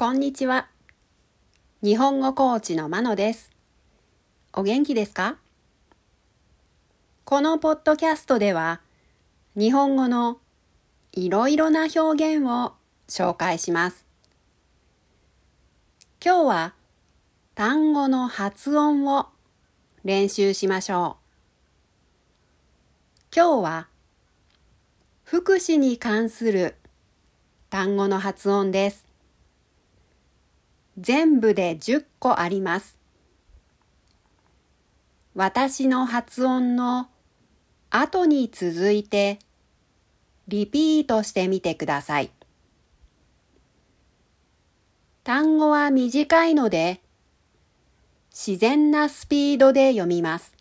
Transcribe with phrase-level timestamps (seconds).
[0.00, 0.66] こんにちは。
[1.82, 3.50] 日本語コーチのまのです。
[4.54, 5.36] お元気ですか？
[7.26, 8.80] このポッドキャストでは、
[9.56, 10.38] 日本語の
[11.12, 12.00] いろいろな表
[12.36, 12.72] 現を
[13.10, 14.06] 紹介します。
[16.24, 16.74] 今日は
[17.54, 19.26] 単語の発音を
[20.04, 21.18] 練習しましょ
[23.30, 23.36] う。
[23.36, 23.88] 今日は
[25.24, 26.76] 福祉に関する
[27.68, 29.09] 単語の発音です。
[31.00, 32.98] 全部で10個あります。
[35.34, 37.08] 私の発音の
[37.88, 39.38] 後に続いて
[40.48, 42.30] リピートしてみてください。
[45.24, 47.00] 単語は短いので
[48.30, 50.54] 自然なスピードで読みます。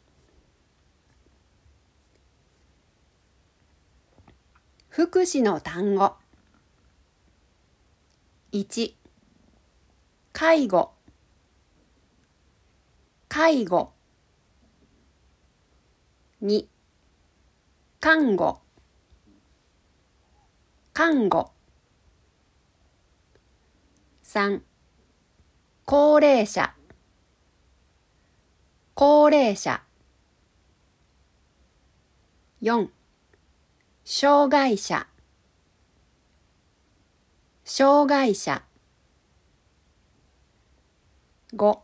[4.88, 6.14] 福祉の単語
[8.54, 8.99] 1
[10.40, 10.94] 介護。
[13.28, 13.92] 介護。
[16.42, 16.66] 2
[18.00, 18.62] 看護。
[20.94, 21.52] 看護。
[24.24, 24.62] 3
[25.84, 26.74] 高齢者。
[28.94, 29.82] 高齢者。
[32.62, 32.90] 4
[34.06, 35.06] 障害者。
[37.66, 38.69] 障害者。
[41.56, 41.80] 5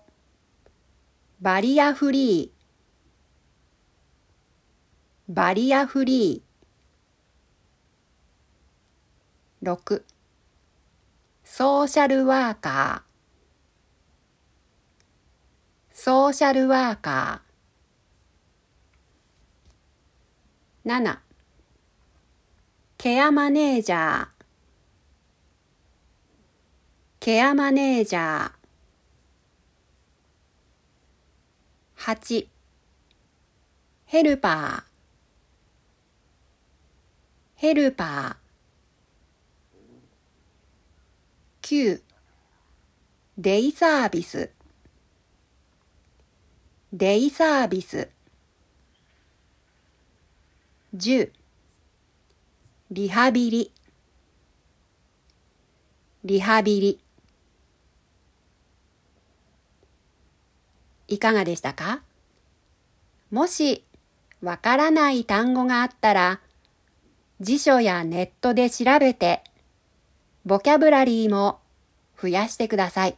[1.42, 5.34] バリアフリー。
[5.34, 9.68] バリアフリー。
[9.68, 10.04] 6
[11.44, 15.96] ソーシャルワーカー。
[15.96, 20.90] ソーシャルワーカー。
[20.92, 21.18] 7
[23.00, 24.28] ケアマネージャー。
[27.20, 28.55] ケアマネージャー。
[32.06, 32.48] 8
[34.06, 34.84] ヘルパー。
[37.56, 41.68] ヘルパー。
[41.68, 42.02] 9
[43.40, 44.52] デイサービス。
[46.94, 48.08] デイサービス。
[50.96, 51.32] 10
[52.92, 53.72] リハビリ。
[56.24, 57.05] リハビリ。
[61.16, 62.02] いかがでしたか？
[63.32, 63.86] もし
[64.42, 66.42] わからない単語があったら
[67.40, 69.42] 辞書やネットで調べて
[70.46, 71.60] ボキャブラリーも
[72.22, 73.16] 増やしてください。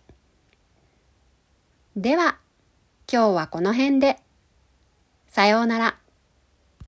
[1.95, 2.37] では
[3.11, 4.19] 今日はこの辺で。
[5.29, 5.97] さようなら。